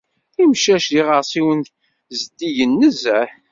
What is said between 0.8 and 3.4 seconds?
d iɣersiwen zeddigen nezzeh.